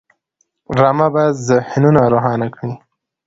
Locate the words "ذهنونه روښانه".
1.49-2.47